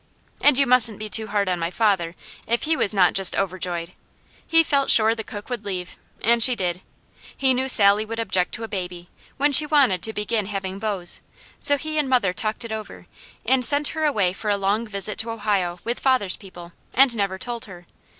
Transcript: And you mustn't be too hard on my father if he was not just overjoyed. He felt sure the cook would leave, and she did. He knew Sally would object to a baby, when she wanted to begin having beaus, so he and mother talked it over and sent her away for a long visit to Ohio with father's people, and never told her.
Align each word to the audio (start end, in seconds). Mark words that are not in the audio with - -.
And 0.41 0.57
you 0.57 0.65
mustn't 0.65 0.97
be 0.97 1.09
too 1.09 1.27
hard 1.27 1.47
on 1.47 1.59
my 1.59 1.69
father 1.69 2.15
if 2.47 2.63
he 2.63 2.75
was 2.75 2.91
not 2.91 3.13
just 3.13 3.35
overjoyed. 3.35 3.91
He 4.47 4.63
felt 4.63 4.89
sure 4.89 5.13
the 5.13 5.23
cook 5.23 5.47
would 5.47 5.63
leave, 5.63 5.95
and 6.23 6.41
she 6.41 6.55
did. 6.55 6.81
He 7.37 7.53
knew 7.53 7.69
Sally 7.69 8.03
would 8.03 8.17
object 8.19 8.51
to 8.55 8.63
a 8.63 8.67
baby, 8.67 9.09
when 9.37 9.51
she 9.53 9.67
wanted 9.67 10.01
to 10.01 10.11
begin 10.11 10.47
having 10.47 10.79
beaus, 10.79 11.19
so 11.59 11.77
he 11.77 11.99
and 11.99 12.09
mother 12.09 12.33
talked 12.33 12.65
it 12.65 12.71
over 12.71 13.05
and 13.45 13.63
sent 13.63 13.89
her 13.89 14.03
away 14.03 14.33
for 14.33 14.49
a 14.49 14.57
long 14.57 14.87
visit 14.87 15.19
to 15.19 15.29
Ohio 15.29 15.79
with 15.83 15.99
father's 15.99 16.35
people, 16.35 16.73
and 16.95 17.15
never 17.15 17.37
told 17.37 17.65
her. 17.65 17.85